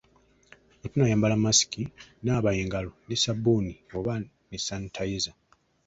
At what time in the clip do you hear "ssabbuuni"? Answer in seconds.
3.17-3.73